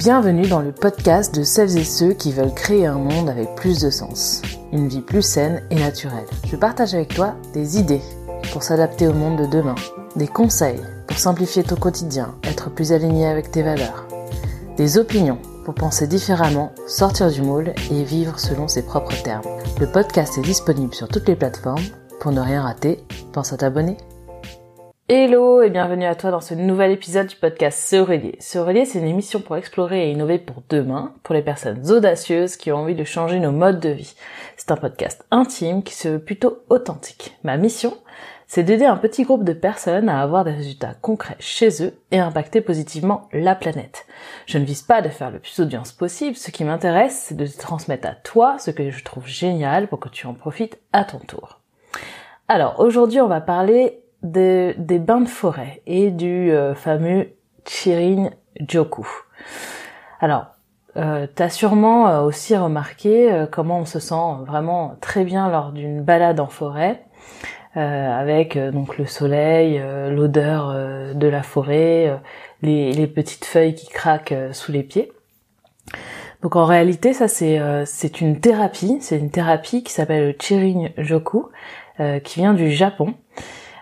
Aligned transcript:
Bienvenue 0.00 0.48
dans 0.48 0.62
le 0.62 0.72
podcast 0.72 1.34
de 1.34 1.42
celles 1.42 1.76
et 1.76 1.84
ceux 1.84 2.14
qui 2.14 2.32
veulent 2.32 2.54
créer 2.54 2.86
un 2.86 2.96
monde 2.96 3.28
avec 3.28 3.54
plus 3.54 3.82
de 3.82 3.90
sens, 3.90 4.40
une 4.72 4.88
vie 4.88 5.02
plus 5.02 5.20
saine 5.20 5.62
et 5.68 5.74
naturelle. 5.74 6.24
Je 6.46 6.56
partage 6.56 6.94
avec 6.94 7.14
toi 7.14 7.34
des 7.52 7.78
idées 7.78 8.00
pour 8.50 8.62
s'adapter 8.62 9.06
au 9.08 9.12
monde 9.12 9.38
de 9.38 9.44
demain, 9.44 9.74
des 10.16 10.26
conseils 10.26 10.80
pour 11.06 11.18
simplifier 11.18 11.64
ton 11.64 11.76
quotidien, 11.76 12.34
être 12.44 12.70
plus 12.70 12.92
aligné 12.92 13.26
avec 13.26 13.50
tes 13.50 13.62
valeurs, 13.62 14.06
des 14.78 14.96
opinions 14.96 15.38
pour 15.66 15.74
penser 15.74 16.06
différemment, 16.06 16.72
sortir 16.86 17.30
du 17.30 17.42
moule 17.42 17.74
et 17.90 18.02
vivre 18.02 18.40
selon 18.40 18.68
ses 18.68 18.80
propres 18.80 19.22
termes. 19.22 19.44
Le 19.78 19.86
podcast 19.86 20.38
est 20.38 20.42
disponible 20.42 20.94
sur 20.94 21.08
toutes 21.08 21.28
les 21.28 21.36
plateformes. 21.36 21.84
Pour 22.20 22.32
ne 22.32 22.40
rien 22.40 22.62
rater, 22.62 23.04
pense 23.34 23.52
à 23.52 23.58
t'abonner. 23.58 23.98
Hello 25.12 25.60
et 25.60 25.70
bienvenue 25.70 26.04
à 26.04 26.14
toi 26.14 26.30
dans 26.30 26.40
ce 26.40 26.54
nouvel 26.54 26.92
épisode 26.92 27.26
du 27.26 27.34
podcast 27.34 27.80
Se 27.80 27.96
Relier. 27.96 28.36
C'est 28.38 29.00
une 29.00 29.08
émission 29.08 29.40
pour 29.40 29.56
explorer 29.56 30.06
et 30.06 30.12
innover 30.12 30.38
pour 30.38 30.62
demain, 30.68 31.14
pour 31.24 31.34
les 31.34 31.42
personnes 31.42 31.90
audacieuses 31.90 32.56
qui 32.56 32.70
ont 32.70 32.76
envie 32.76 32.94
de 32.94 33.02
changer 33.02 33.40
nos 33.40 33.50
modes 33.50 33.80
de 33.80 33.88
vie. 33.88 34.14
C'est 34.56 34.70
un 34.70 34.76
podcast 34.76 35.24
intime 35.32 35.82
qui 35.82 35.94
se 35.94 36.06
veut 36.06 36.20
plutôt 36.20 36.62
authentique. 36.68 37.36
Ma 37.42 37.56
mission, 37.56 37.96
c'est 38.46 38.62
d'aider 38.62 38.84
un 38.84 38.96
petit 38.96 39.24
groupe 39.24 39.42
de 39.42 39.52
personnes 39.52 40.08
à 40.08 40.22
avoir 40.22 40.44
des 40.44 40.52
résultats 40.52 40.94
concrets 41.02 41.34
chez 41.40 41.82
eux 41.82 41.98
et 42.12 42.20
impacter 42.20 42.60
positivement 42.60 43.28
la 43.32 43.56
planète. 43.56 44.06
Je 44.46 44.58
ne 44.58 44.64
vise 44.64 44.82
pas 44.82 45.02
de 45.02 45.08
faire 45.08 45.32
le 45.32 45.40
plus 45.40 45.58
d'audience 45.58 45.90
possible, 45.90 46.36
ce 46.36 46.52
qui 46.52 46.62
m'intéresse, 46.62 47.24
c'est 47.26 47.36
de 47.36 47.48
transmettre 47.48 48.06
à 48.06 48.14
toi 48.14 48.58
ce 48.60 48.70
que 48.70 48.92
je 48.92 49.02
trouve 49.02 49.26
génial 49.26 49.88
pour 49.88 49.98
que 49.98 50.08
tu 50.08 50.28
en 50.28 50.34
profites 50.34 50.78
à 50.92 51.02
ton 51.02 51.18
tour. 51.18 51.58
Alors 52.46 52.78
aujourd'hui 52.78 53.20
on 53.20 53.26
va 53.26 53.40
parler 53.40 54.04
des 54.22 54.74
bains 54.98 55.20
de 55.20 55.28
forêt 55.28 55.82
et 55.86 56.10
du 56.10 56.50
euh, 56.52 56.74
fameux 56.74 57.28
Chirin 57.64 58.30
Joku. 58.68 59.06
Alors, 60.20 60.46
euh, 60.96 61.26
t'as 61.32 61.48
sûrement 61.48 62.08
euh, 62.08 62.20
aussi 62.22 62.56
remarqué 62.56 63.32
euh, 63.32 63.46
comment 63.46 63.80
on 63.80 63.84
se 63.84 64.00
sent 64.00 64.44
vraiment 64.44 64.96
très 65.00 65.24
bien 65.24 65.48
lors 65.48 65.70
d'une 65.70 66.02
balade 66.02 66.40
en 66.40 66.48
forêt, 66.48 67.04
avec 67.76 68.58
donc 68.58 68.98
le 68.98 69.06
soleil, 69.06 69.80
l'odeur 70.10 70.74
de 71.14 71.28
la 71.28 71.44
forêt, 71.44 72.20
les, 72.62 73.06
petites 73.06 73.44
feuilles 73.44 73.76
qui 73.76 73.86
craquent 73.86 74.34
sous 74.50 74.72
les 74.72 74.82
pieds. 74.82 75.12
Donc 76.42 76.56
en 76.56 76.64
réalité, 76.64 77.12
ça 77.12 77.28
c'est 77.28 77.60
c'est 77.86 78.20
une 78.20 78.40
thérapie, 78.40 78.98
c'est 79.00 79.18
une 79.18 79.30
thérapie 79.30 79.84
qui 79.84 79.92
s'appelle 79.92 80.26
le 80.26 80.32
Chirin 80.32 80.88
Joku, 80.98 81.46
qui 82.24 82.40
vient 82.40 82.54
du 82.54 82.72
Japon. 82.72 83.14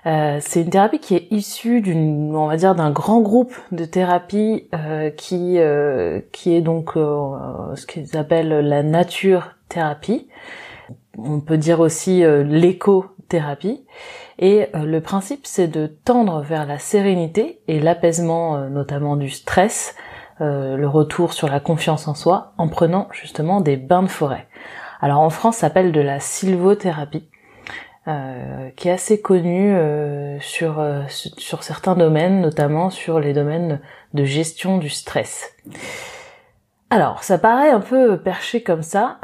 Euh, 0.09 0.39
c'est 0.41 0.63
une 0.63 0.71
thérapie 0.71 1.01
qui 1.01 1.15
est 1.15 1.29
issue 1.31 1.83
d'une, 1.83 2.35
on 2.35 2.47
va 2.47 2.57
dire, 2.57 2.75
d'un 2.75 2.91
grand 2.91 3.21
groupe 3.21 3.55
de 3.73 3.85
thérapies 3.85 4.67
euh, 4.75 5.11
qui 5.11 5.59
euh, 5.59 6.21
qui 6.33 6.55
est 6.55 6.63
donc 6.63 6.93
ce 6.95 7.87
qu'ils 7.87 8.17
appellent 8.17 8.49
la 8.67 8.83
nature 8.83 9.51
thérapie. 9.69 10.29
On 11.19 11.41
peut 11.41 11.59
dire 11.59 11.81
aussi 11.81 12.23
l'éco-thérapie. 12.23 13.85
Et 14.39 14.69
le 14.73 15.01
principe, 15.01 15.47
c'est 15.47 15.67
de 15.67 15.87
tendre 15.87 16.43
vers 16.43 16.65
la 16.65 16.79
sérénité 16.79 17.61
et 17.67 17.81
l'apaisement, 17.81 18.69
notamment 18.69 19.17
du 19.17 19.29
stress, 19.29 19.97
le 20.39 20.87
retour 20.87 21.33
sur 21.33 21.49
la 21.49 21.59
confiance 21.59 22.07
en 22.07 22.15
soi, 22.15 22.53
en 22.57 22.69
prenant 22.69 23.09
justement 23.11 23.61
des 23.61 23.77
bains 23.77 24.05
de 24.05 24.09
forêt. 24.09 24.47
Alors 25.01 25.19
en 25.19 25.31
France, 25.31 25.57
ça 25.57 25.63
s'appelle 25.63 25.91
de 25.91 26.01
la 26.01 26.21
sylvothérapie. 26.21 27.29
Euh, 28.09 28.71
qui 28.75 28.89
est 28.89 28.93
assez 28.93 29.21
connu 29.21 29.77
euh, 29.77 30.41
sur 30.41 30.81
euh, 30.81 31.03
sur 31.09 31.63
certains 31.63 31.95
domaines, 31.95 32.41
notamment 32.41 32.89
sur 32.89 33.21
les 33.21 33.35
domaines 33.35 33.81
de 34.15 34.25
gestion 34.25 34.79
du 34.79 34.89
stress. 34.89 35.55
Alors, 36.89 37.23
ça 37.23 37.37
paraît 37.37 37.69
un 37.69 37.81
peu 37.81 38.17
perché 38.17 38.63
comme 38.63 38.81
ça, 38.81 39.19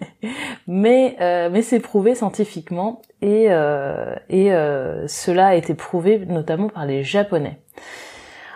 mais 0.66 1.16
mais 1.50 1.60
c'est 1.60 1.80
prouvé 1.80 2.14
scientifiquement 2.14 3.02
et 3.20 3.48
et 4.30 4.50
cela 5.06 5.48
a 5.48 5.54
été 5.54 5.74
prouvé 5.74 6.24
notamment 6.24 6.70
par 6.70 6.86
les 6.86 7.02
Japonais. 7.02 7.58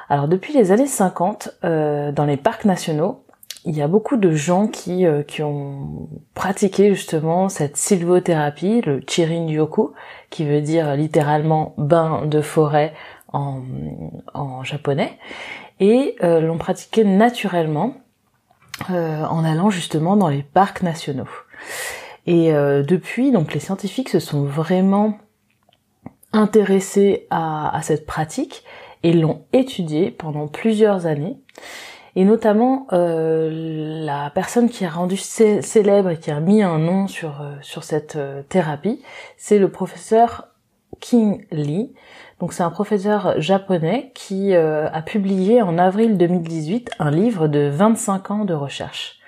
Alors 0.08 0.28
depuis 0.28 0.54
les 0.54 0.72
années 0.72 0.86
50, 0.86 1.58
dans 1.62 2.24
les 2.26 2.38
parcs 2.38 2.64
nationaux, 2.64 3.22
il 3.68 3.76
y 3.76 3.82
a 3.82 3.86
beaucoup 3.86 4.16
de 4.16 4.32
gens 4.32 4.66
qui, 4.66 5.04
euh, 5.04 5.22
qui 5.22 5.42
ont 5.42 6.08
pratiqué 6.32 6.94
justement 6.94 7.50
cette 7.50 7.76
sylvothérapie, 7.76 8.80
le 8.80 9.00
Chirin-yoku, 9.00 9.92
qui 10.30 10.46
veut 10.46 10.62
dire 10.62 10.96
littéralement 10.96 11.74
bain 11.76 12.24
de 12.24 12.40
forêt 12.40 12.94
en, 13.30 13.60
en 14.32 14.64
japonais, 14.64 15.18
et 15.80 16.16
euh, 16.22 16.40
l'ont 16.40 16.56
pratiqué 16.56 17.04
naturellement 17.04 17.92
euh, 18.90 19.22
en 19.24 19.44
allant 19.44 19.68
justement 19.68 20.16
dans 20.16 20.28
les 20.28 20.42
parcs 20.42 20.82
nationaux. 20.82 21.28
Et 22.26 22.52
depuis, 22.52 23.32
donc 23.32 23.54
les 23.54 23.60
scientifiques 23.60 24.10
se 24.10 24.20
sont 24.20 24.44
vraiment 24.44 25.16
intéressés 26.34 27.26
à, 27.30 27.74
à 27.74 27.80
cette 27.80 28.04
pratique 28.04 28.64
et 29.02 29.14
l'ont 29.14 29.46
étudiée 29.54 30.10
pendant 30.10 30.46
plusieurs 30.46 31.06
années 31.06 31.38
et 32.18 32.24
notamment 32.24 32.88
euh, 32.92 34.04
la 34.04 34.30
personne 34.30 34.68
qui 34.68 34.84
a 34.84 34.90
rendu 34.90 35.16
célèbre 35.16 36.10
et 36.10 36.18
qui 36.18 36.32
a 36.32 36.40
mis 36.40 36.64
un 36.64 36.80
nom 36.80 37.06
sur 37.06 37.42
euh, 37.42 37.54
sur 37.62 37.84
cette 37.84 38.16
euh, 38.16 38.42
thérapie, 38.42 39.00
c'est 39.36 39.60
le 39.60 39.70
professeur 39.70 40.48
King 40.98 41.46
Lee. 41.52 41.94
Donc 42.40 42.52
c'est 42.52 42.64
un 42.64 42.70
professeur 42.70 43.40
japonais 43.40 44.10
qui 44.16 44.54
a 44.54 45.02
publié 45.02 45.60
en 45.62 45.76
avril 45.76 46.16
2018 46.16 46.90
un 46.98 47.10
livre 47.10 47.46
de 47.46 47.68
25 47.68 48.30
ans 48.30 48.44
de 48.44 48.54
recherche. 48.54 49.20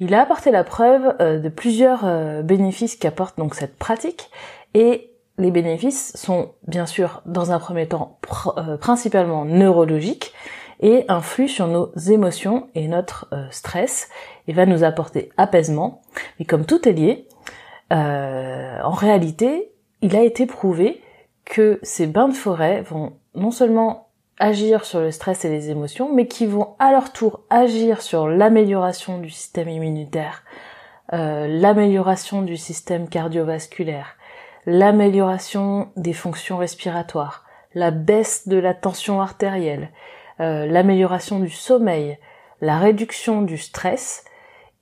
Il 0.00 0.14
a 0.14 0.22
apporté 0.22 0.50
la 0.50 0.64
preuve 0.64 1.18
de 1.18 1.48
plusieurs 1.50 2.42
bénéfices 2.42 2.96
qu'apporte 2.96 3.36
donc 3.36 3.54
cette 3.54 3.76
pratique 3.76 4.30
et 4.72 5.10
les 5.36 5.50
bénéfices 5.50 6.16
sont 6.16 6.52
bien 6.66 6.86
sûr 6.86 7.20
dans 7.26 7.52
un 7.52 7.58
premier 7.58 7.88
temps 7.88 8.18
principalement 8.80 9.44
neurologiques, 9.44 10.32
et 10.80 11.04
influe 11.08 11.48
sur 11.48 11.66
nos 11.66 11.92
émotions 11.96 12.68
et 12.74 12.88
notre 12.88 13.28
euh, 13.32 13.46
stress 13.50 14.08
et 14.48 14.52
va 14.52 14.66
nous 14.66 14.84
apporter 14.84 15.30
apaisement. 15.36 16.02
Et 16.40 16.44
comme 16.44 16.66
tout 16.66 16.88
est 16.88 16.92
lié, 16.92 17.28
euh, 17.92 18.80
en 18.82 18.92
réalité, 18.92 19.70
il 20.02 20.16
a 20.16 20.22
été 20.22 20.46
prouvé 20.46 21.00
que 21.44 21.78
ces 21.82 22.06
bains 22.06 22.28
de 22.28 22.34
forêt 22.34 22.82
vont 22.82 23.12
non 23.34 23.50
seulement 23.50 24.08
agir 24.38 24.84
sur 24.84 25.00
le 25.00 25.10
stress 25.10 25.44
et 25.44 25.48
les 25.48 25.70
émotions, 25.70 26.12
mais 26.12 26.26
qui 26.26 26.46
vont 26.46 26.74
à 26.78 26.90
leur 26.90 27.12
tour 27.12 27.40
agir 27.50 28.02
sur 28.02 28.26
l'amélioration 28.26 29.18
du 29.18 29.30
système 29.30 29.68
immunitaire, 29.68 30.42
euh, 31.12 31.46
l'amélioration 31.46 32.42
du 32.42 32.56
système 32.56 33.08
cardiovasculaire, 33.08 34.16
l'amélioration 34.66 35.88
des 35.96 36.12
fonctions 36.12 36.56
respiratoires, 36.56 37.44
la 37.74 37.90
baisse 37.90 38.48
de 38.48 38.56
la 38.56 38.74
tension 38.74 39.20
artérielle, 39.20 39.90
euh, 40.40 40.66
l'amélioration 40.66 41.38
du 41.38 41.50
sommeil, 41.50 42.18
la 42.60 42.78
réduction 42.78 43.42
du 43.42 43.58
stress 43.58 44.24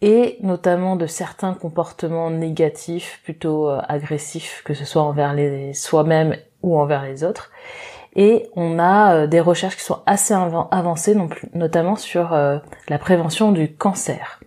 et 0.00 0.38
notamment 0.40 0.96
de 0.96 1.06
certains 1.06 1.54
comportements 1.54 2.30
négatifs, 2.30 3.20
plutôt 3.22 3.68
euh, 3.68 3.80
agressifs, 3.88 4.62
que 4.64 4.74
ce 4.74 4.84
soit 4.84 5.02
envers 5.02 5.34
les 5.34 5.74
soi-même 5.74 6.36
ou 6.62 6.78
envers 6.78 7.04
les 7.04 7.22
autres. 7.22 7.50
Et 8.16 8.48
on 8.56 8.78
a 8.78 9.14
euh, 9.14 9.26
des 9.26 9.40
recherches 9.40 9.76
qui 9.76 9.84
sont 9.84 10.00
assez 10.06 10.34
avancées, 10.34 11.16
notamment 11.54 11.96
sur 11.96 12.30
la 12.88 12.98
prévention 12.98 13.52
du 13.52 13.74
cancer. 13.74 14.40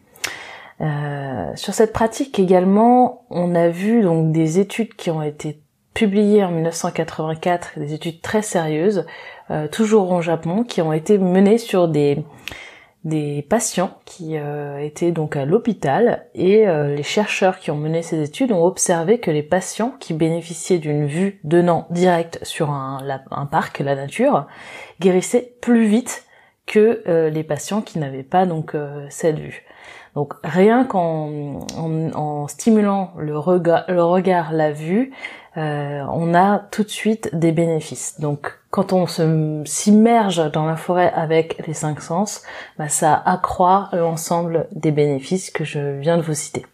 sur 1.56 1.74
cette 1.74 1.94
pratique 1.94 2.40
également, 2.40 3.26
on 3.30 3.56
a 3.56 3.70
vu 3.70 4.02
donc 4.02 4.32
des 4.32 4.60
études 4.60 4.96
qui 4.96 5.10
ont 5.12 5.22
été 5.22 5.62
publiées 5.96 6.44
en 6.44 6.52
1984, 6.52 7.80
des 7.80 7.94
études 7.94 8.22
très 8.22 8.42
sérieuses, 8.42 9.06
toujours 9.72 10.12
au 10.12 10.22
Japon, 10.22 10.64
qui 10.64 10.82
ont 10.82 10.94
été 10.94 11.18
menées 11.18 11.58
sur 11.58 11.88
des 11.88 12.24
des 13.06 13.44
patients 13.48 13.92
qui 14.04 14.36
euh, 14.36 14.80
étaient 14.80 15.12
donc 15.12 15.36
à 15.36 15.46
l'hôpital 15.46 16.26
et 16.34 16.68
euh, 16.68 16.96
les 16.96 17.04
chercheurs 17.04 17.60
qui 17.60 17.70
ont 17.70 17.78
mené 17.78 18.02
ces 18.02 18.22
études 18.24 18.52
ont 18.52 18.66
observé 18.66 19.20
que 19.20 19.30
les 19.30 19.44
patients 19.44 19.94
qui 20.00 20.16
bénéficiaient 20.16 20.80
d'une 20.80 21.06
vue 21.06 21.40
donnant 21.44 21.86
direct 21.92 22.40
sur 22.42 22.72
un, 22.72 22.98
un 23.30 23.46
parc, 23.46 23.78
la 23.80 23.96
nature, 23.96 24.48
guérissaient 25.00 25.54
plus 25.62 25.86
vite 25.86 26.26
que 26.66 27.30
les 27.30 27.44
patients 27.44 27.84
qui 27.84 28.00
n'avaient 28.00 28.24
pas 28.24 28.48
donc 28.48 28.76
cette 29.10 29.38
vue. 29.38 29.64
Donc 30.16 30.34
rien 30.44 30.84
qu'en 30.84 31.60
en, 31.78 32.48
stimulant 32.48 33.12
le 33.18 33.38
regard, 33.38 34.52
la 34.52 34.72
vue, 34.72 35.14
euh, 35.58 36.04
on 36.12 36.34
a 36.34 36.60
tout 36.60 36.84
de 36.84 36.90
suite 36.90 37.30
des 37.34 37.52
bénéfices. 37.52 38.20
Donc 38.20 38.60
quand 38.72 38.92
on 38.92 39.06
s'immerge 39.66 40.52
dans 40.52 40.66
la 40.66 40.76
forêt 40.76 41.12
avec 41.14 41.66
les 41.66 41.74
cinq 41.74 42.02
sens, 42.02 42.44
bah, 42.78 42.90
ça 42.90 43.14
accroît 43.14 43.90
l'ensemble 43.94 44.68
des 44.72 44.92
bénéfices 44.92 45.52
que 45.52 45.64
je 45.64 45.98
viens 46.00 46.18
de 46.18 46.24
vous 46.24 46.34
citer. 46.34 46.66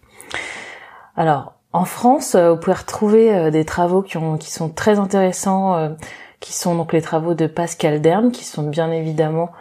Alors 1.15 1.53
en 1.73 1.85
France, 1.85 2.35
euh, 2.35 2.51
vous 2.51 2.57
pouvez 2.57 2.75
retrouver 2.75 3.33
euh, 3.33 3.51
des 3.51 3.65
travaux 3.65 4.01
qui, 4.01 4.17
ont, 4.17 4.37
qui 4.37 4.51
sont 4.51 4.69
très 4.69 4.97
intéressants, 4.99 5.95
qui 6.39 6.53
sont 6.53 6.75
donc 6.75 6.91
les 6.93 7.01
travaux 7.01 7.35
de 7.35 7.47
Pascal 7.47 8.01
Dern, 8.01 8.31
qui 8.31 8.45
sont 8.45 8.63
bien 8.63 8.91
évidemment 8.91 9.51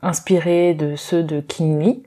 inspirés 0.00 0.74
de 0.74 0.94
ceux 0.94 1.24
de 1.24 1.40
King. 1.40 2.02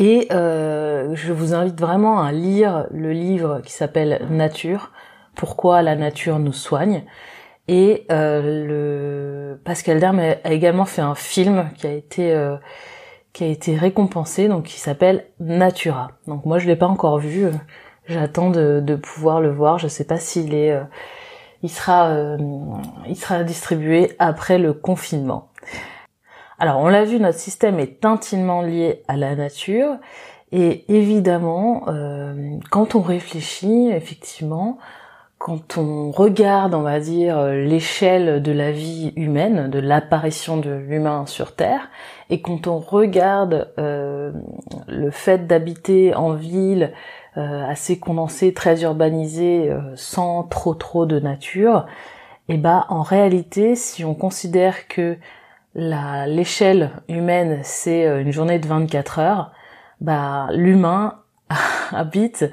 Et 0.00 0.28
je 0.30 1.32
vous 1.32 1.54
invite 1.54 1.78
vraiment 1.78 2.22
à 2.22 2.32
lire 2.32 2.86
le 2.90 3.12
livre 3.12 3.60
qui 3.62 3.72
s'appelle 3.72 4.26
Nature, 4.30 4.90
pourquoi 5.36 5.82
la 5.82 5.94
nature 5.94 6.38
nous 6.38 6.52
soigne. 6.52 7.04
Et 7.68 8.06
le 8.08 9.60
Pascal 9.62 10.00
Derme 10.00 10.20
a 10.20 10.50
également 10.50 10.86
fait 10.86 11.02
un 11.02 11.14
film 11.14 11.70
qui 11.76 11.86
a 11.86 11.92
été 11.92 12.34
qui 13.32 13.44
a 13.44 13.46
été 13.46 13.76
récompensé, 13.76 14.48
donc 14.48 14.64
qui 14.64 14.78
s'appelle 14.78 15.26
Natura. 15.38 16.12
Donc 16.26 16.44
moi 16.44 16.58
je 16.58 16.66
l'ai 16.66 16.76
pas 16.76 16.86
encore 16.86 17.18
vu, 17.18 17.44
euh, 17.44 17.52
j'attends 18.06 18.50
de, 18.50 18.80
de, 18.84 18.96
pouvoir 18.96 19.40
le 19.40 19.50
voir. 19.50 19.78
Je 19.78 19.88
sais 19.88 20.04
pas 20.04 20.16
s'il 20.16 20.54
est, 20.54 20.72
euh, 20.72 20.82
il 21.62 21.70
sera, 21.70 22.08
euh, 22.08 22.36
il 23.06 23.16
sera 23.16 23.44
distribué 23.44 24.12
après 24.18 24.58
le 24.58 24.72
confinement. 24.72 25.48
Alors 26.60 26.78
on 26.80 26.88
l'a 26.88 27.04
vu, 27.04 27.18
notre 27.18 27.38
système 27.38 27.80
est 27.80 28.04
intimement 28.04 28.62
lié 28.62 29.02
à 29.08 29.16
la 29.16 29.34
nature. 29.34 29.96
Et 30.52 30.84
évidemment, 30.92 31.86
quand 32.70 32.96
on 32.96 33.00
réfléchit, 33.00 33.88
effectivement, 33.90 34.78
quand 35.38 35.78
on 35.78 36.10
regarde, 36.10 36.74
on 36.74 36.82
va 36.82 37.00
dire, 37.00 37.42
l'échelle 37.46 38.42
de 38.42 38.52
la 38.52 38.72
vie 38.72 39.14
humaine, 39.16 39.70
de 39.70 39.78
l'apparition 39.78 40.58
de 40.58 40.70
l'humain 40.70 41.24
sur 41.24 41.54
Terre, 41.54 41.88
et 42.30 42.40
quand 42.42 42.66
on 42.66 42.78
regarde 42.78 43.72
euh, 43.78 44.32
le 44.86 45.10
fait 45.10 45.46
d'habiter 45.46 46.14
en 46.14 46.34
ville 46.34 46.92
euh, 47.36 47.66
assez 47.66 47.98
condensée, 47.98 48.54
très 48.54 48.82
urbanisée, 48.82 49.70
euh, 49.70 49.80
sans 49.96 50.44
trop 50.44 50.74
trop 50.74 51.06
de 51.06 51.18
nature, 51.18 51.86
et 52.48 52.54
eh 52.54 52.56
bah 52.56 52.86
en 52.88 53.02
réalité, 53.02 53.76
si 53.76 54.04
on 54.04 54.14
considère 54.14 54.88
que 54.88 55.16
l'échelle 55.74 56.90
humaine 57.08 57.60
c'est 57.62 58.04
une 58.20 58.32
journée 58.32 58.58
de 58.58 58.66
24 58.66 59.18
heures, 59.18 59.52
bah 60.00 60.48
l'humain 60.52 61.20
habite 61.92 62.44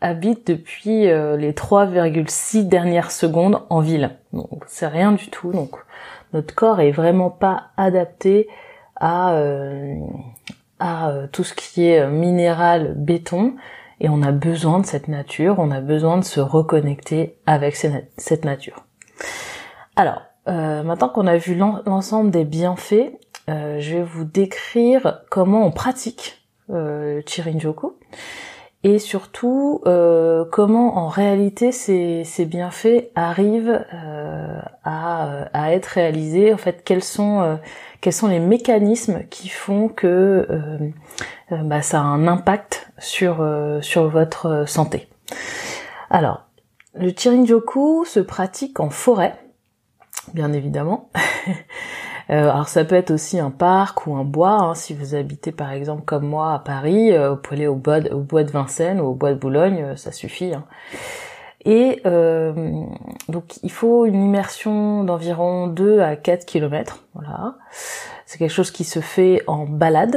habite 0.00 0.46
depuis 0.46 1.06
les 1.06 1.52
3,6 1.52 2.68
dernières 2.68 3.10
secondes 3.10 3.62
en 3.68 3.80
ville. 3.80 4.10
Donc 4.32 4.64
c'est 4.66 4.86
rien 4.86 5.12
du 5.12 5.28
tout. 5.28 5.50
Donc 5.50 5.76
notre 6.32 6.54
corps 6.54 6.80
est 6.80 6.92
vraiment 6.92 7.30
pas 7.30 7.70
adapté 7.76 8.48
à, 8.96 9.34
euh, 9.34 9.96
à 10.78 11.10
euh, 11.10 11.26
tout 11.30 11.44
ce 11.44 11.54
qui 11.54 11.86
est 11.86 12.00
euh, 12.00 12.10
minéral, 12.10 12.94
béton, 12.96 13.54
et 14.00 14.08
on 14.08 14.22
a 14.22 14.32
besoin 14.32 14.80
de 14.80 14.86
cette 14.86 15.08
nature, 15.08 15.56
on 15.58 15.70
a 15.70 15.80
besoin 15.80 16.18
de 16.18 16.24
se 16.24 16.40
reconnecter 16.40 17.36
avec 17.46 17.76
cette 17.76 18.44
nature. 18.44 18.84
Alors, 19.94 20.22
maintenant 20.46 21.08
qu'on 21.08 21.26
a 21.26 21.36
vu 21.36 21.54
l'ensemble 21.54 22.30
des 22.30 22.44
bienfaits, 22.44 23.12
je 23.48 23.96
vais 23.96 24.02
vous 24.02 24.24
décrire 24.24 25.22
comment 25.30 25.66
on 25.66 25.70
pratique 25.70 26.42
le 26.68 27.22
Chirinjoku 27.24 27.94
et 28.84 28.98
surtout 28.98 29.80
euh, 29.86 30.44
comment 30.50 30.98
en 30.98 31.08
réalité 31.08 31.70
ces, 31.70 32.24
ces 32.24 32.44
bienfaits 32.44 33.10
arrivent 33.14 33.84
euh, 33.94 34.60
à, 34.84 35.44
à, 35.52 35.72
être 35.72 35.86
réalisés. 35.86 36.52
En 36.52 36.56
fait, 36.56 36.82
quels 36.84 37.04
sont 37.04 37.42
euh, 37.42 37.56
quels 38.00 38.12
sont 38.12 38.26
les 38.26 38.40
mécanismes 38.40 39.22
qui 39.30 39.48
font 39.48 39.88
que 39.88 40.48
bah, 41.50 41.82
ça 41.82 42.00
a 42.00 42.02
un 42.02 42.26
impact 42.26 42.90
sur 42.98 43.46
sur 43.80 44.08
votre 44.08 44.64
santé. 44.66 45.08
Alors, 46.10 46.42
le 46.94 47.10
Chirinjoku 47.10 48.04
se 48.04 48.18
pratique 48.18 48.80
en 48.80 48.90
forêt, 48.90 49.34
bien 50.34 50.52
évidemment. 50.52 51.10
Euh, 52.30 52.50
alors 52.50 52.68
ça 52.68 52.84
peut 52.84 52.94
être 52.94 53.10
aussi 53.10 53.40
un 53.40 53.50
parc 53.50 54.06
ou 54.06 54.14
un 54.14 54.24
bois. 54.24 54.52
Hein, 54.52 54.74
si 54.74 54.94
vous 54.94 55.14
habitez 55.14 55.52
par 55.52 55.72
exemple 55.72 56.02
comme 56.04 56.26
moi 56.26 56.54
à 56.54 56.58
Paris, 56.60 57.12
euh, 57.12 57.30
vous 57.30 57.36
pouvez 57.36 57.56
aller 57.56 57.66
au 57.66 57.74
bois, 57.74 58.00
de, 58.00 58.50
Vincennes 58.50 59.00
ou 59.00 59.06
au 59.06 59.14
bois 59.14 59.32
de 59.32 59.38
Boulogne, 59.38 59.82
euh, 59.82 59.96
ça 59.96 60.12
suffit. 60.12 60.54
Hein. 60.54 60.64
Et 61.64 62.00
donc 63.28 63.58
il 63.62 63.70
faut 63.70 64.06
une 64.06 64.22
immersion 64.22 65.04
d'environ 65.04 65.66
2 65.66 66.00
à 66.00 66.16
4 66.16 66.46
km. 66.46 67.00
Voilà. 67.14 67.56
C'est 68.24 68.38
quelque 68.38 68.50
chose 68.50 68.70
qui 68.70 68.84
se 68.84 69.00
fait 69.00 69.42
en 69.46 69.66
balade, 69.66 70.16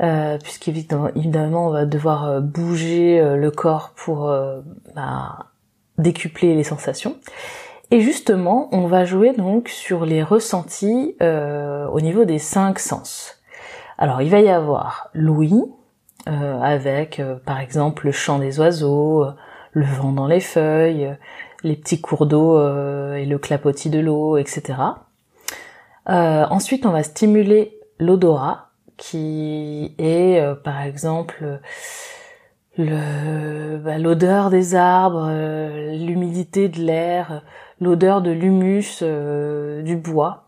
euh, 0.00 0.38
puisqu'évidemment 0.38 1.66
on 1.66 1.70
va 1.70 1.86
devoir 1.86 2.40
bouger 2.40 3.20
le 3.36 3.50
corps 3.50 3.92
pour 3.94 4.32
bah, 4.96 5.46
décupler 5.98 6.54
les 6.54 6.64
sensations. 6.64 7.16
Et 7.92 8.00
justement, 8.00 8.70
on 8.72 8.86
va 8.86 9.04
jouer 9.04 9.34
donc 9.34 9.68
sur 9.68 10.06
les 10.06 10.22
ressentis 10.22 11.14
euh, 11.20 11.86
au 11.88 12.00
niveau 12.00 12.24
des 12.24 12.38
cinq 12.38 12.78
sens. 12.78 13.38
Alors, 13.98 14.22
il 14.22 14.30
va 14.30 14.40
y 14.40 14.48
avoir 14.48 15.10
l'ouïe, 15.12 15.62
euh, 16.26 16.58
avec 16.62 17.20
euh, 17.20 17.36
par 17.36 17.60
exemple 17.60 18.06
le 18.06 18.12
chant 18.12 18.38
des 18.38 18.58
oiseaux, 18.60 19.26
le 19.72 19.84
vent 19.84 20.12
dans 20.12 20.26
les 20.26 20.40
feuilles, 20.40 21.14
les 21.64 21.76
petits 21.76 22.00
cours 22.00 22.24
d'eau 22.24 22.58
et 23.14 23.26
le 23.26 23.36
clapotis 23.36 23.90
de 23.90 24.00
l'eau, 24.00 24.38
etc. 24.38 24.78
ensuite, 26.06 26.86
on 26.86 26.92
va 26.92 27.02
stimuler 27.02 27.78
l'odorat, 27.98 28.70
qui 28.96 29.94
est 29.98 30.42
par 30.64 30.80
exemple 30.80 31.60
bah, 32.78 33.98
l'odeur 33.98 34.48
des 34.48 34.74
arbres, 34.74 35.30
l'humidité 35.94 36.68
de 36.68 36.80
l'air, 36.80 37.42
l'odeur 37.82 38.22
de 38.22 38.30
l'humus 38.30 39.00
euh, 39.02 39.82
du 39.82 39.96
bois. 39.96 40.44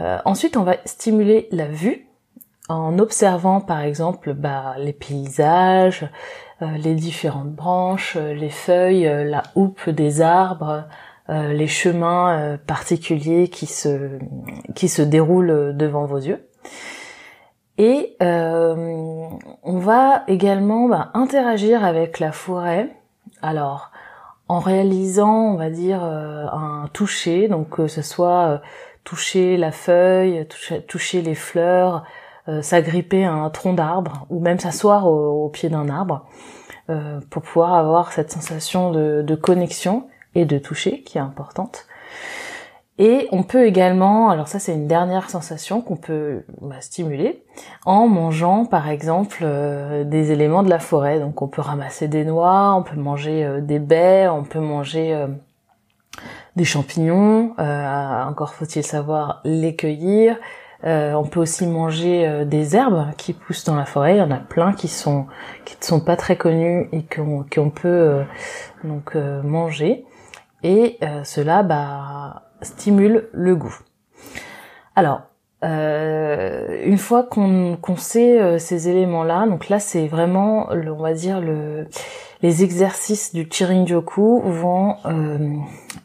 Euh, 0.00 0.18
ensuite, 0.26 0.56
on 0.56 0.62
va 0.62 0.76
stimuler 0.84 1.48
la 1.50 1.66
vue 1.66 2.06
en 2.68 2.98
observant 2.98 3.60
par 3.60 3.80
exemple 3.80 4.34
bah, 4.34 4.74
les 4.78 4.92
paysages, 4.92 6.06
euh, 6.60 6.66
les 6.76 6.94
différentes 6.94 7.52
branches, 7.52 8.16
les 8.16 8.50
feuilles, 8.50 9.10
la 9.24 9.42
houppe 9.54 9.88
des 9.88 10.20
arbres, 10.20 10.84
les 11.28 11.66
chemins 11.66 12.56
particuliers 12.68 13.48
qui 13.48 13.66
se 13.66 14.20
qui 14.76 14.88
se 14.88 15.02
déroulent 15.02 15.76
devant 15.76 16.04
vos 16.04 16.18
yeux. 16.18 16.46
Et 17.78 18.16
on 18.20 19.78
va 19.78 20.22
également 20.28 20.88
bah, 20.88 21.10
interagir 21.14 21.84
avec 21.84 22.20
la 22.20 22.30
forêt. 22.30 22.94
Alors, 23.42 23.90
en 24.48 24.60
réalisant, 24.60 25.52
on 25.52 25.56
va 25.56 25.70
dire, 25.70 26.04
euh, 26.04 26.46
un 26.52 26.88
toucher, 26.92 27.48
donc 27.48 27.70
que 27.70 27.86
ce 27.88 28.02
soit 28.02 28.46
euh, 28.46 28.58
toucher 29.04 29.56
la 29.56 29.72
feuille, 29.72 30.46
toucher, 30.86 31.22
les 31.22 31.34
fleurs, 31.34 32.04
euh, 32.48 32.62
s'agripper 32.62 33.24
à 33.24 33.32
un 33.32 33.50
tronc 33.50 33.74
d'arbre, 33.74 34.26
ou 34.30 34.40
même 34.40 34.58
s'asseoir 34.58 35.06
au, 35.06 35.48
pied 35.48 35.68
d'un 35.68 35.88
arbre, 35.88 36.26
pour 37.30 37.42
pouvoir 37.42 37.74
avoir 37.74 38.12
cette 38.12 38.30
sensation 38.30 38.92
de, 38.92 39.20
de, 39.26 39.34
connexion 39.34 40.06
et 40.36 40.44
de 40.44 40.56
toucher 40.56 41.02
qui 41.02 41.18
est 41.18 41.20
importante. 41.20 41.86
Et 42.98 43.28
on 43.30 43.42
peut 43.42 43.66
également, 43.66 44.30
alors 44.30 44.48
ça 44.48 44.58
c'est 44.58 44.72
une 44.72 44.86
dernière 44.86 45.28
sensation 45.28 45.82
qu'on 45.82 45.96
peut 45.96 46.44
bah, 46.62 46.80
stimuler 46.80 47.44
en 47.84 48.08
mangeant 48.08 48.64
par 48.64 48.88
exemple 48.88 49.40
euh, 49.42 50.04
des 50.04 50.32
éléments 50.32 50.62
de 50.62 50.70
la 50.70 50.78
forêt. 50.78 51.20
Donc 51.20 51.42
on 51.42 51.48
peut 51.48 51.60
ramasser 51.60 52.08
des 52.08 52.24
noix, 52.24 52.74
on 52.74 52.82
peut 52.82 52.96
manger 52.96 53.44
euh, 53.44 53.60
des 53.60 53.80
baies, 53.80 54.28
on 54.28 54.44
peut 54.44 54.60
manger 54.60 55.14
euh, 55.14 55.26
des 56.56 56.64
champignons. 56.64 57.54
encore 57.58 58.54
faut-il 58.54 58.82
savoir 58.82 59.42
les 59.44 59.76
cueillir. 59.76 60.38
on 60.82 61.24
peut 61.30 61.40
aussi 61.40 61.66
manger 61.66 62.46
des 62.46 62.76
herbes 62.76 63.08
qui 63.18 63.34
poussent 63.34 63.64
dans 63.64 63.76
la 63.76 63.84
forêt. 63.84 64.14
Il 64.14 64.18
y 64.18 64.22
en 64.22 64.30
a 64.30 64.38
plein 64.38 64.72
qui 64.72 64.88
sont 64.88 65.26
qui 65.66 65.76
ne 65.78 65.84
sont 65.84 66.00
pas 66.00 66.16
très 66.16 66.36
connues 66.36 66.88
et 66.92 67.02
qu'on 67.02 67.68
peut 67.68 68.22
donc 68.84 69.14
manger. 69.44 70.06
Et 70.62 70.98
cela, 71.24 71.62
bah 71.62 72.45
stimule 72.62 73.28
le 73.32 73.56
goût. 73.56 73.78
Alors, 74.94 75.22
euh, 75.64 76.82
une 76.84 76.98
fois 76.98 77.22
qu'on 77.22 77.96
sait 77.96 78.40
euh, 78.40 78.58
ces 78.58 78.88
éléments-là, 78.88 79.46
donc 79.46 79.68
là 79.68 79.80
c'est 79.80 80.06
vraiment, 80.06 80.68
on 80.70 81.02
va 81.02 81.14
dire 81.14 81.40
le, 81.40 81.86
les 82.42 82.62
exercices 82.62 83.34
du 83.34 83.48
Chirinjoku 83.48 84.42
vont 84.44 84.96
euh, 85.06 85.56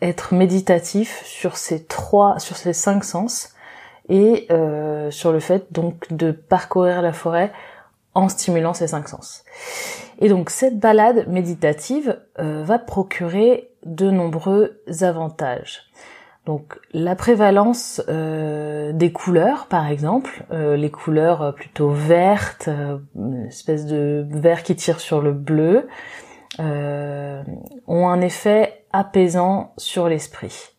être 0.02 0.34
méditatifs 0.34 1.22
sur 1.26 1.58
ces 1.58 1.84
trois, 1.84 2.40
sur 2.40 2.56
ces 2.56 2.74
cinq 2.74 3.04
sens 3.04 3.54
et 4.10 4.48
sur 5.10 5.32
le 5.32 5.40
fait 5.40 5.72
donc 5.72 6.12
de 6.12 6.32
parcourir 6.32 7.02
la 7.02 7.14
forêt 7.14 7.54
en 8.14 8.28
stimulant 8.28 8.74
ces 8.74 8.88
cinq 8.88 9.08
sens. 9.08 9.46
Et 10.20 10.28
donc 10.28 10.50
cette 10.50 10.80
balade 10.80 11.30
méditative 11.30 12.20
va 12.38 12.78
procurer 12.78 13.70
de 13.86 14.12
nombreux 14.12 14.82
avantages. 15.00 15.90
Donc 16.46 16.80
la 16.92 17.16
prévalence 17.16 18.02
euh, 18.10 18.94
des 18.94 19.12
couleurs, 19.12 19.68
par 19.68 19.88
exemple, 19.88 20.44
euh, 20.52 20.76
les 20.76 20.90
couleurs 20.90 21.42
euh, 21.44 21.52
plutôt 21.52 21.92
vertes, 21.92 22.68
une 23.16 23.46
espèce 23.46 23.86
de 23.86 24.26
vert 24.28 24.64
qui 24.64 24.76
tire 24.76 25.00
sur 25.00 25.22
le 25.22 25.34
bleu, 25.34 25.88
ont 26.60 28.10
un 28.10 28.22
effet 28.22 28.86
apaisant 28.92 29.74
sur 29.78 30.10
l'esprit. 30.10 30.76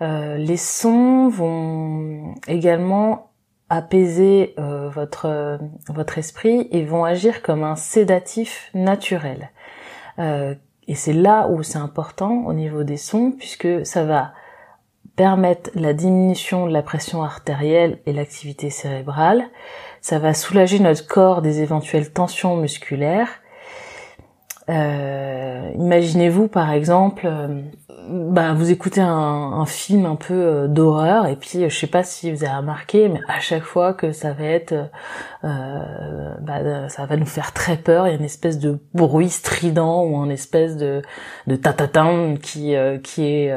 les 0.00 0.56
sons 0.56 1.28
vont 1.28 2.34
également 2.48 3.32
apaiser 3.68 4.54
votre 4.56 5.58
votre 5.88 6.16
esprit 6.16 6.68
et 6.72 6.84
vont 6.84 7.04
agir 7.04 7.42
comme 7.42 7.64
un 7.64 7.76
sédatif 7.76 8.70
naturel. 8.72 9.50
et 10.18 10.94
c'est 10.94 11.12
là 11.12 11.48
où 11.48 11.62
c'est 11.62 11.78
important 11.78 12.46
au 12.46 12.54
niveau 12.54 12.82
des 12.82 12.96
sons 12.96 13.30
puisque 13.30 13.84
ça 13.84 14.04
va 14.04 14.32
permettre 15.16 15.70
la 15.74 15.92
diminution 15.92 16.66
de 16.66 16.72
la 16.72 16.82
pression 16.82 17.22
artérielle 17.22 17.98
et 18.06 18.12
l'activité 18.12 18.70
cérébrale. 18.70 19.44
Ça 20.00 20.18
va 20.18 20.34
soulager 20.34 20.80
notre 20.80 21.06
corps 21.06 21.40
des 21.40 21.60
éventuelles 21.60 22.12
tensions 22.12 22.56
musculaires. 22.56 23.40
Euh, 24.70 25.70
imaginez-vous 25.74 26.48
par 26.48 26.70
exemple, 26.72 27.26
euh, 27.26 27.60
bah, 28.08 28.54
vous 28.54 28.70
écoutez 28.70 29.02
un, 29.02 29.66
film 29.66 30.06
un 30.06 30.16
peu 30.16 30.32
euh, 30.32 30.68
d'horreur 30.68 31.26
et 31.26 31.36
puis 31.36 31.68
je 31.68 31.78
sais 31.78 31.86
pas 31.86 32.02
si 32.02 32.32
vous 32.32 32.44
avez 32.44 32.56
remarqué, 32.56 33.10
mais 33.10 33.20
à 33.28 33.40
chaque 33.40 33.62
fois 33.62 33.92
que 33.92 34.12
ça 34.12 34.32
va 34.32 34.44
être, 34.44 34.74
bah, 35.42 36.88
ça 36.88 37.04
va 37.04 37.16
nous 37.16 37.26
faire 37.26 37.52
très 37.52 37.76
peur. 37.76 38.06
Il 38.06 38.10
y 38.10 38.14
a 38.14 38.18
une 38.18 38.24
espèce 38.24 38.58
de 38.58 38.78
bruit 38.94 39.28
strident 39.28 40.04
ou 40.04 40.16
une 40.24 40.30
espèce 40.30 40.76
de 40.78 41.02
de 41.46 41.56
tatatin 41.56 42.36
qui 42.40 42.74
qui 43.02 43.26
est 43.26 43.54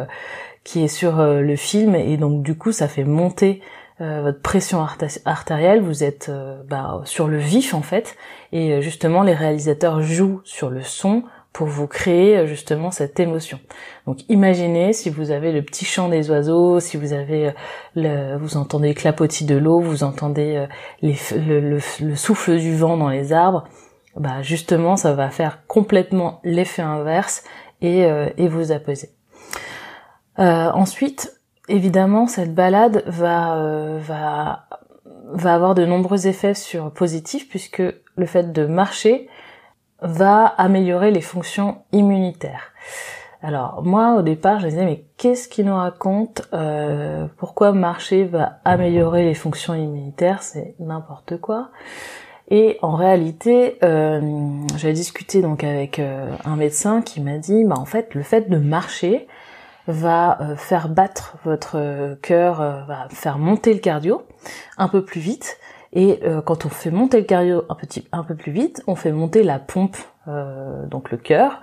qui 0.68 0.84
est 0.84 0.90
sur 0.90 1.22
euh, 1.22 1.40
le 1.40 1.56
film 1.56 1.96
et 1.96 2.18
donc 2.18 2.44
du 2.44 2.58
coup 2.58 2.74
ça 2.74 2.90
fait 2.90 3.06
monter 3.06 3.62
euh, 4.02 4.22
votre 4.22 4.42
pression 4.42 4.86
artérielle, 5.24 5.82
vous 5.82 6.04
êtes 6.04 6.28
euh, 6.28 6.62
bah, 6.68 7.02
sur 7.06 7.30
le 7.30 7.38
vif 7.38 7.74
en 7.74 7.82
fait 7.82 8.18
et 8.52 8.82
justement 8.82 9.24
les 9.24 9.34
réalisateurs 9.34 10.02
jouent 10.02 10.42
sur 10.44 10.70
le 10.70 10.82
son 10.82 11.24
pour 11.54 11.68
vous 11.68 11.88
créer 11.88 12.46
justement 12.46 12.92
cette 12.92 13.18
émotion. 13.20 13.60
Donc 14.06 14.20
imaginez 14.28 14.92
si 14.92 15.10
vous 15.10 15.32
avez 15.32 15.54
le 15.54 15.62
petit 15.62 15.86
chant 15.86 16.10
des 16.10 16.30
oiseaux, 16.30 16.82
si 16.82 16.98
vous 16.98 17.14
avez 17.14 17.54
le, 17.96 18.38
vous 18.38 18.58
entendez 18.58 18.90
le 18.90 18.94
clapotis 18.94 19.46
de 19.46 19.56
l'eau, 19.56 19.80
vous 19.80 20.04
entendez 20.04 20.68
le, 21.02 21.80
souffle 22.16 22.58
du 22.58 22.76
vent 22.76 22.98
dans 22.98 23.10
les 23.10 23.32
arbres, 23.32 23.64
bah 24.18 24.42
justement 24.42 24.98
ça 24.98 25.14
va 25.14 25.30
faire 25.30 25.66
complètement 25.66 26.42
l'effet 26.44 26.84
inverse 26.84 27.44
et, 27.82 28.02
et 28.02 28.48
vous 28.48 28.72
apaiser. 28.72 29.17
Euh, 30.40 30.70
ensuite, 30.72 31.40
évidemment, 31.68 32.28
cette 32.28 32.54
balade 32.54 33.04
va, 33.08 33.58
euh, 33.58 34.00
va, 34.02 34.68
va 35.34 35.54
avoir 35.54 35.76
de 35.76 35.86
nombreux 35.86 36.28
effets 36.28 36.54
sur 36.54 36.92
positifs 36.92 37.50
puisque 37.50 37.82
le 37.82 38.26
fait 38.26 38.52
de 38.52 38.66
marcher 38.66 39.28
va 40.02 40.46
améliorer 40.46 41.12
les 41.12 41.22
fonctions 41.22 41.80
immunitaires. 41.92 42.72
Alors 43.44 43.84
moi 43.84 44.16
au 44.16 44.24
départ 44.24 44.60
je 44.60 44.66
me 44.66 44.72
disais 44.72 44.86
mais 44.86 45.06
qu'est-ce 45.18 45.48
qu'il 45.48 45.68
nous 45.68 45.76
raconte 45.76 46.42
euh, 46.54 47.28
Pourquoi 47.38 47.72
marcher 47.72 48.24
va 48.24 48.60
améliorer 48.66 49.26
les 49.26 49.36
fonctions 49.36 49.76
immunitaires 49.76 50.42
C'est 50.42 50.76
n'importe 50.80 51.38
quoi. 51.38 51.70
Et 52.50 52.80
en 52.82 52.96
réalité, 52.96 53.78
euh, 53.84 54.22
j'ai 54.78 54.94
discuté 54.94 55.42
donc 55.42 55.64
avec 55.64 56.00
un 56.00 56.56
médecin 56.56 57.02
qui 57.02 57.22
m'a 57.22 57.38
dit 57.38 57.64
bah 57.64 57.76
en 57.78 57.86
fait 57.86 58.16
le 58.16 58.24
fait 58.24 58.50
de 58.50 58.58
marcher 58.58 59.28
va 59.88 60.40
euh, 60.42 60.56
faire 60.56 60.90
battre 60.90 61.38
votre 61.46 61.78
euh, 61.78 62.16
cœur, 62.22 62.62
euh, 62.62 62.84
va 62.84 63.08
faire 63.10 63.38
monter 63.38 63.74
le 63.74 63.80
cardio 63.80 64.22
un 64.78 64.88
peu 64.88 65.04
plus 65.04 65.22
vite. 65.22 65.58
Et 65.94 66.20
quand 66.46 66.66
on 66.66 66.70
fait 66.70 66.92
monter 66.92 67.18
le 67.18 67.24
cardio 67.24 67.64
un 67.70 67.76
petit 67.76 68.08
un 68.12 68.22
peu 68.22 68.36
plus 68.36 68.52
vite, 68.52 68.84
on 68.88 68.96
fait 68.96 69.14
monter 69.14 69.42
la 69.42 69.58
pompe, 69.58 69.96
donc 70.28 71.12
le 71.12 71.18
cœur, 71.18 71.62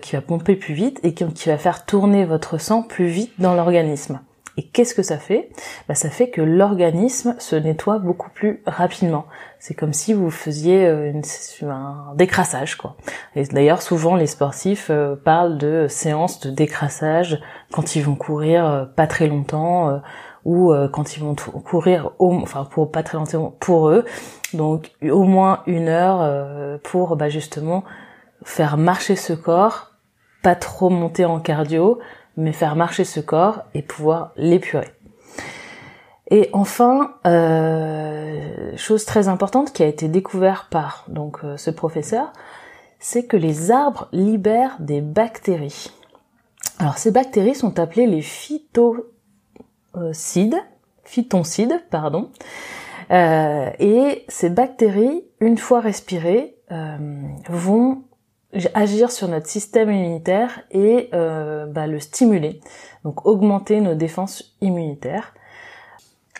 qui 0.00 0.16
va 0.16 0.22
pomper 0.22 0.56
plus 0.56 0.72
vite 0.72 0.98
et 1.04 1.12
qui 1.12 1.48
va 1.48 1.58
faire 1.58 1.84
tourner 1.84 2.24
votre 2.24 2.58
sang 2.58 2.82
plus 2.82 3.08
vite 3.08 3.32
dans 3.38 3.54
l'organisme. 3.54 4.20
Et 4.58 4.64
qu'est-ce 4.64 4.92
que 4.92 5.04
ça 5.04 5.18
fait? 5.18 5.50
Bah, 5.88 5.94
Ça 5.94 6.10
fait 6.10 6.30
que 6.30 6.42
l'organisme 6.42 7.36
se 7.38 7.54
nettoie 7.54 8.00
beaucoup 8.00 8.28
plus 8.28 8.60
rapidement. 8.66 9.26
C'est 9.60 9.74
comme 9.74 9.92
si 9.92 10.12
vous 10.12 10.32
faisiez 10.32 10.84
euh, 10.84 11.12
une, 11.12 11.22
un 11.70 12.12
décrassage, 12.16 12.74
quoi. 12.74 12.96
Et 13.36 13.44
d'ailleurs, 13.44 13.82
souvent, 13.82 14.16
les 14.16 14.26
sportifs 14.26 14.88
euh, 14.90 15.14
parlent 15.14 15.58
de 15.58 15.86
séances 15.88 16.40
de 16.40 16.50
décrassage 16.50 17.40
quand 17.70 17.94
ils 17.94 18.02
vont 18.02 18.16
courir 18.16 18.66
euh, 18.66 18.84
pas 18.84 19.06
très 19.06 19.28
longtemps 19.28 20.00
ou 20.44 20.72
quand 20.92 21.16
ils 21.16 21.20
vont 21.20 21.34
courir, 21.34 22.12
au, 22.18 22.32
enfin 22.32 22.64
pour 22.64 22.90
pas 22.90 23.02
très 23.02 23.18
longtemps 23.18 23.54
pour 23.60 23.90
eux. 23.90 24.04
Donc 24.54 24.92
au 25.02 25.24
moins 25.24 25.62
une 25.66 25.88
heure 25.88 26.80
pour 26.80 27.16
bah, 27.16 27.28
justement 27.28 27.84
faire 28.44 28.78
marcher 28.78 29.14
ce 29.14 29.34
corps, 29.34 29.92
pas 30.42 30.54
trop 30.54 30.88
monter 30.88 31.26
en 31.26 31.38
cardio, 31.38 31.98
mais 32.38 32.52
faire 32.52 32.76
marcher 32.76 33.04
ce 33.04 33.20
corps 33.20 33.64
et 33.74 33.82
pouvoir 33.82 34.32
l'épurer. 34.36 34.88
Et 36.30 36.48
enfin, 36.52 37.14
euh, 37.26 38.76
chose 38.76 39.04
très 39.04 39.26
importante 39.28 39.72
qui 39.72 39.82
a 39.82 39.86
été 39.86 40.06
découverte 40.08 40.68
par 40.70 41.04
donc 41.08 41.38
euh, 41.42 41.56
ce 41.56 41.70
professeur, 41.70 42.32
c'est 43.00 43.26
que 43.26 43.36
les 43.36 43.72
arbres 43.72 44.08
libèrent 44.12 44.76
des 44.78 45.00
bactéries. 45.00 45.90
Alors 46.78 46.96
ces 46.96 47.10
bactéries 47.10 47.56
sont 47.56 47.80
appelées 47.80 48.06
les 48.06 48.22
phytocides, 48.22 49.02
phytoncides, 51.02 51.82
pardon. 51.90 52.30
Euh, 53.10 53.70
et 53.80 54.24
ces 54.28 54.50
bactéries, 54.50 55.24
une 55.40 55.58
fois 55.58 55.80
respirées, 55.80 56.54
vont 57.48 58.02
agir 58.74 59.10
sur 59.10 59.28
notre 59.28 59.46
système 59.46 59.90
immunitaire 59.90 60.62
et 60.70 61.10
euh, 61.12 61.66
bah, 61.66 61.86
le 61.86 62.00
stimuler, 62.00 62.60
donc 63.04 63.26
augmenter 63.26 63.80
nos 63.80 63.94
défenses 63.94 64.56
immunitaires. 64.60 65.34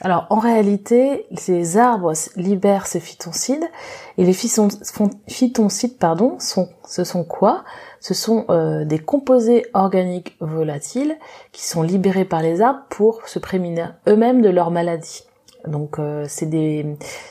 Alors 0.00 0.26
en 0.30 0.38
réalité, 0.38 1.26
ces 1.36 1.76
arbres 1.76 2.12
libèrent 2.36 2.86
ces 2.86 3.00
phytoncides 3.00 3.68
et 4.16 4.24
les 4.24 4.32
phytoncides 4.32 5.98
pardon, 5.98 6.36
ce 6.38 7.04
sont 7.04 7.24
quoi? 7.24 7.64
Ce 8.00 8.14
sont 8.14 8.44
euh, 8.48 8.84
des 8.84 9.00
composés 9.00 9.66
organiques 9.74 10.36
volatiles 10.40 11.16
qui 11.50 11.66
sont 11.66 11.82
libérés 11.82 12.24
par 12.24 12.42
les 12.42 12.60
arbres 12.60 12.84
pour 12.90 13.26
se 13.26 13.40
prémunir 13.40 13.96
eux-mêmes 14.06 14.40
de 14.40 14.50
leur 14.50 14.70
maladie. 14.70 15.24
Donc 15.66 15.98
euh, 15.98 16.24
c'est 16.28 16.46
des, 16.46 16.86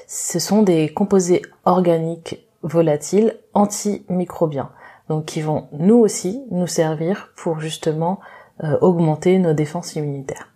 ce 0.06 0.40
sont 0.40 0.62
des 0.62 0.90
composés 0.90 1.42
organiques 1.64 2.47
volatiles 2.68 3.38
antimicrobiens, 3.54 4.70
donc 5.10 5.26
qui 5.26 5.42
vont 5.42 5.68
nous 5.72 5.96
aussi 5.96 6.44
nous 6.52 6.68
servir 6.68 7.32
pour 7.36 7.60
justement 7.60 8.20
euh, 8.64 8.78
augmenter 8.82 9.40
nos 9.40 9.54
défenses 9.54 9.96
immunitaires. 9.96 10.50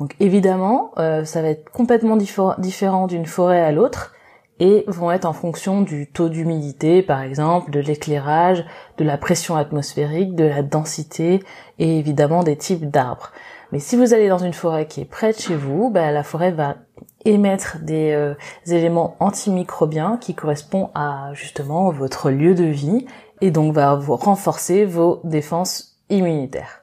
Donc 0.00 0.16
évidemment, 0.20 0.92
euh, 0.98 1.24
ça 1.24 1.42
va 1.42 1.48
être 1.48 1.70
complètement 1.70 2.16
différent 2.16 3.06
d'une 3.06 3.26
forêt 3.26 3.60
à 3.60 3.72
l'autre 3.72 4.14
et 4.58 4.84
vont 4.86 5.10
être 5.10 5.24
en 5.24 5.32
fonction 5.32 5.82
du 5.82 6.06
taux 6.06 6.28
d'humidité, 6.28 7.02
par 7.02 7.20
exemple, 7.20 7.70
de 7.70 7.80
l'éclairage, 7.80 8.64
de 8.98 9.04
la 9.04 9.18
pression 9.18 9.56
atmosphérique, 9.56 10.34
de 10.34 10.44
la 10.44 10.62
densité 10.62 11.42
et 11.78 11.98
évidemment 11.98 12.42
des 12.42 12.56
types 12.56 12.90
d'arbres. 12.90 13.32
Mais 13.72 13.78
si 13.78 13.96
vous 13.96 14.12
allez 14.12 14.28
dans 14.28 14.38
une 14.38 14.52
forêt 14.52 14.86
qui 14.86 15.00
est 15.00 15.06
près 15.06 15.32
de 15.32 15.38
chez 15.38 15.56
vous, 15.56 15.88
bah, 15.88 16.12
la 16.12 16.22
forêt 16.22 16.52
va 16.52 16.76
émettre 17.24 17.78
des, 17.80 18.12
euh, 18.12 18.34
éléments 18.66 19.16
antimicrobiens 19.18 20.18
qui 20.20 20.34
correspondent 20.34 20.90
à 20.94 21.30
justement 21.32 21.90
votre 21.90 22.30
lieu 22.30 22.54
de 22.54 22.64
vie 22.64 23.06
et 23.40 23.50
donc 23.50 23.72
va 23.72 23.94
vous 23.94 24.14
renforcer 24.14 24.84
vos 24.84 25.20
défenses 25.24 25.96
immunitaires. 26.10 26.82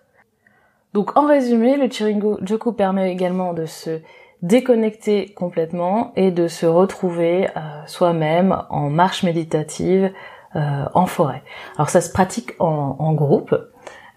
Donc 0.93 1.15
en 1.15 1.27
résumé, 1.27 1.77
le 1.77 1.87
Chiringu-joku 1.87 2.73
permet 2.73 3.11
également 3.11 3.53
de 3.53 3.67
se 3.67 4.01
déconnecter 4.41 5.31
complètement 5.33 6.11
et 6.15 6.31
de 6.31 6.47
se 6.47 6.65
retrouver 6.65 7.49
euh, 7.49 7.59
soi-même 7.85 8.63
en 8.69 8.89
marche 8.89 9.21
méditative 9.21 10.11
euh, 10.55 10.85
en 10.95 11.05
forêt. 11.05 11.43
Alors 11.75 11.89
ça 11.89 12.01
se 12.01 12.11
pratique 12.11 12.55
en 12.59 13.13
groupe 13.13 13.55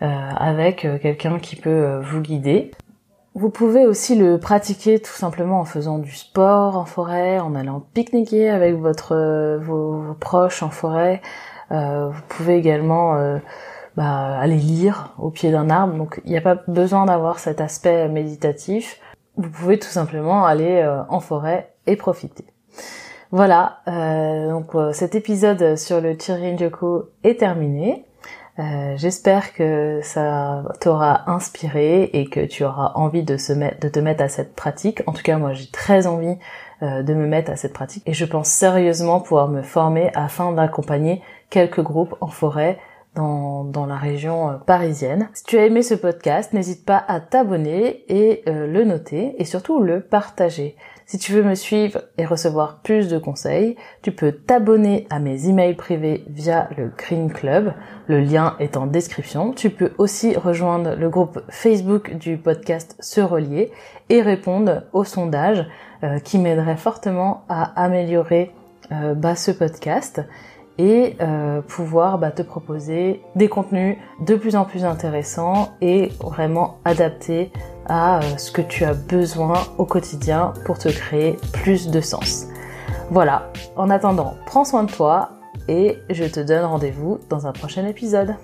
avec 0.03 0.87
quelqu'un 1.01 1.39
qui 1.39 1.57
peut 1.57 2.01
vous 2.03 2.21
guider. 2.21 2.73
Vous 3.35 3.49
pouvez 3.49 3.87
aussi 3.87 4.15
le 4.15 4.39
pratiquer 4.39 5.01
tout 5.01 5.13
simplement 5.13 5.61
en 5.61 5.65
faisant 5.65 5.99
du 5.99 6.13
sport 6.13 6.77
en 6.77 6.85
forêt, 6.85 7.39
en 7.41 7.55
allant 7.55 7.83
pique-niquer 7.95 8.51
avec 8.51 8.75
votre 8.75 9.17
euh, 9.17 9.59
vos, 9.59 10.15
proches 10.21 10.63
en 10.63 10.69
forêt. 10.69 11.23
Euh, 11.71 12.11
vous 12.11 12.23
pouvez 12.29 12.57
également 12.57 13.17
euh, 13.17 13.39
bah, 13.97 14.39
aller 14.39 14.57
lire 14.57 15.15
au 15.19 15.31
pied 15.31 15.51
d'un 15.51 15.71
arbre. 15.71 15.95
Donc 15.95 16.21
il 16.27 16.31
n'y 16.31 16.37
a 16.37 16.43
pas 16.43 16.57
besoin 16.69 17.07
d'avoir 17.07 17.39
cet 17.39 17.63
aspect 17.63 18.07
méditatif. 18.09 19.01
Vous 19.37 19.49
pouvez 19.49 19.79
tout 19.79 19.89
simplement 19.89 20.45
aller 20.45 20.87
en 21.09 21.21
forêt 21.21 21.73
et 21.87 21.97
profiter. 21.97 22.45
Voilà, 23.31 23.79
donc 23.87 24.73
cet 24.93 25.15
épisode 25.15 25.77
sur 25.77 26.03
le 26.03 26.13
Chirin-Joku 26.13 27.05
est 27.25 27.41
terminé. 27.41 28.05
Euh, 28.59 28.95
j'espère 28.99 29.55
que 29.55 30.01
ça 30.03 30.63
t'aura 30.81 31.31
inspiré 31.31 32.11
et 32.13 32.27
que 32.27 32.45
tu 32.45 32.65
auras 32.65 32.93
envie 32.97 33.23
de, 33.23 33.37
te 33.37 33.99
mettre 33.99 34.23
à 34.23 34.29
cette 34.29 34.55
pratique. 34.55 35.03
En 35.07 35.13
tout 35.13 35.23
cas, 35.23 35.39
moi, 35.39 35.55
j'ai 35.55 35.69
très 35.69 36.07
envie 36.07 36.37
euh, 36.83 37.03
de 37.03 37.15
me 37.15 37.27
mettre 37.27 37.51
à 37.51 37.57
cette 37.57 37.73
pratique 37.73 38.03
et 38.07 38.13
je 38.13 38.25
pense 38.27 38.49
sérieusement 38.49 39.21
pouvoir 39.21 39.49
me 39.49 39.63
former 39.63 40.11
afin 40.15 40.53
d'accompagner 40.53 41.23
quelques 41.49 41.81
groupes 41.81 42.15
en 42.21 42.29
forêt 42.29 42.79
dans, 43.15 43.87
la 43.87 43.97
région 43.97 44.51
euh, 44.51 44.55
parisienne. 44.55 45.31
Si 45.33 45.45
tu 45.45 45.59
as 45.59 45.65
aimé 45.65 45.83
ce 45.83 45.95
podcast, 45.95 46.53
n'hésite 46.53 46.85
pas 46.85 47.03
à 47.09 47.21
t'abonner 47.21 48.05
et 48.09 48.43
le 48.47 48.85
noter 48.85 49.35
et 49.39 49.45
surtout 49.45 49.81
le 49.81 50.01
partager. 50.01 50.77
Si 51.13 51.19
tu 51.19 51.33
veux 51.33 51.43
me 51.43 51.55
suivre 51.55 52.01
et 52.17 52.25
recevoir 52.25 52.79
plus 52.79 53.09
de 53.09 53.19
conseils, 53.19 53.77
tu 54.01 54.13
peux 54.13 54.33
t'abonner 54.33 55.07
à 55.11 55.19
mes 55.19 55.47
emails 55.47 55.75
privés 55.75 56.25
via 56.31 56.71
le 56.79 56.91
Green 56.97 57.31
Club. 57.31 57.75
Le 58.07 58.21
lien 58.21 58.57
est 58.61 58.79
en 58.79 58.87
description. 58.87 59.53
Tu 59.53 59.69
peux 59.69 59.93
aussi 59.99 60.35
rejoindre 60.35 60.95
le 60.95 61.11
groupe 61.11 61.43
Facebook 61.51 62.17
du 62.17 62.39
podcast 62.39 62.97
Se 63.01 63.21
Relier 63.21 63.71
et 64.09 64.23
répondre 64.23 64.85
au 64.95 65.05
sondage 65.05 65.67
euh, 66.03 66.19
qui 66.19 66.39
m'aiderait 66.39 66.79
fortement 66.79 67.45
à 67.51 67.79
améliorer 67.79 68.51
bah, 68.91 69.37
ce 69.37 69.51
podcast 69.51 70.23
et 70.79 71.17
euh, 71.21 71.61
pouvoir 71.61 72.19
bah, 72.19 72.31
te 72.31 72.43
proposer 72.43 73.21
des 73.37 73.49
contenus 73.49 73.97
de 74.21 74.35
plus 74.35 74.57
en 74.57 74.65
plus 74.65 74.85
intéressants 74.85 75.73
et 75.81 76.11
vraiment 76.21 76.79
adaptés 76.85 77.53
à 77.93 78.21
euh, 78.21 78.37
ce 78.39 78.51
que 78.51 78.63
tu 78.63 78.85
as 78.87 78.95
besoin 78.95 79.67
au 79.77 79.85
quotidien 79.85 80.55
pour 80.65 80.79
te 80.79 80.89
créer 80.89 81.37
plus 81.53 81.89
de 81.89 82.01
sens. 82.01 82.47
Voilà, 83.11 83.53
en 83.77 83.91
attendant, 83.91 84.35
prends 84.47 84.65
soin 84.65 84.85
de 84.85 84.91
toi 84.91 85.33
et 85.69 85.99
je 86.09 86.25
te 86.25 86.41
donne 86.41 86.65
rendez-vous 86.65 87.19
dans 87.29 87.47
un 87.47 87.53
prochain 87.53 87.87
épisode. 87.87 88.35